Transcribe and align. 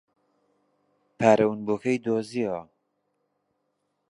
پارە 1.17 1.45
ونبووەکەی 1.47 2.01
دۆزییەوە. 2.05 2.61